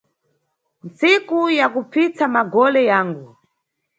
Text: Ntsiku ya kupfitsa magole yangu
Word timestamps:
Ntsiku 0.87 1.39
ya 1.57 1.67
kupfitsa 1.73 2.25
magole 2.35 2.81
yangu 2.89 3.29